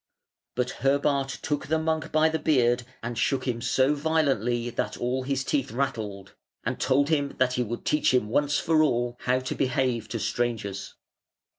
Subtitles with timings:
[0.55, 5.21] But Herbart took the monk by the beard and shook him so violently that all
[5.21, 9.41] his teeth rattled, and told him that he would teach him once for all how
[9.41, 10.95] to behave to strangers.